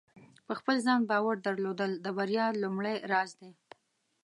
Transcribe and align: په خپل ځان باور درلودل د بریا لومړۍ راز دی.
په 0.45 0.53
خپل 0.59 0.75
ځان 0.85 1.01
باور 1.09 1.35
درلودل 1.47 1.91
د 2.05 2.07
بریا 2.17 2.45
لومړۍ 2.63 2.95
راز 3.11 3.31
دی. 3.41 3.51